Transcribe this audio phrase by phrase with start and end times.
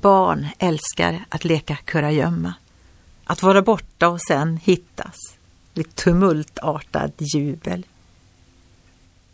[0.00, 2.54] Barn älskar att leka kurragömma.
[3.24, 5.16] Att vara borta och sen hittas
[5.74, 7.86] vid tumultartad jubel.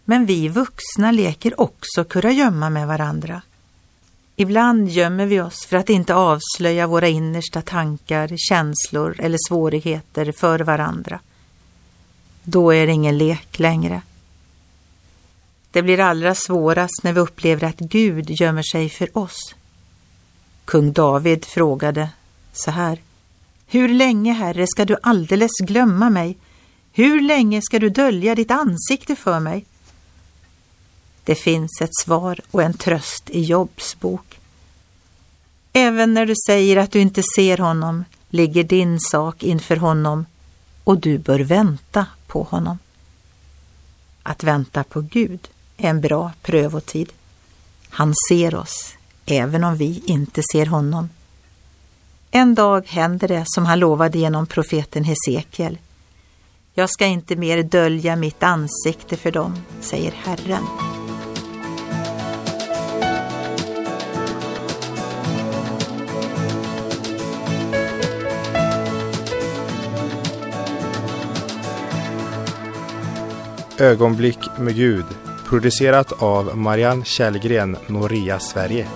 [0.04, 3.42] Men vi vuxna leker också kurragömma med varandra.
[4.36, 10.60] Ibland gömmer vi oss för att inte avslöja våra innersta tankar, känslor eller svårigheter för
[10.60, 11.20] varandra.
[12.42, 14.02] Då är det ingen lek längre.
[15.70, 19.54] Det blir allra svårast när vi upplever att Gud gömmer sig för oss.
[20.70, 22.10] Kung David frågade
[22.52, 23.02] så här.
[23.66, 26.36] Hur länge, Herre, ska du alldeles glömma mig?
[26.92, 29.66] Hur länge ska du dölja ditt ansikte för mig?
[31.24, 34.40] Det finns ett svar och en tröst i Jobs bok.
[35.72, 40.26] Även när du säger att du inte ser honom ligger din sak inför honom
[40.84, 42.78] och du bör vänta på honom.
[44.22, 47.12] Att vänta på Gud är en bra prövotid.
[47.88, 48.94] Han ser oss,
[49.30, 51.08] även om vi inte ser honom.
[52.30, 55.78] En dag händer det som han lovade genom profeten Hesekiel.
[56.74, 60.64] Jag ska inte mer dölja mitt ansikte för dem, säger Herren.
[73.78, 75.04] Ögonblick med Gud
[75.50, 78.88] producerat av Marianne Källgren, Noria Sverige.